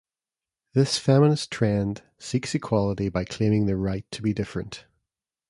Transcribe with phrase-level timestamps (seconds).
[0.73, 4.85] This feminist trend seeks equality by claiming the right to be different.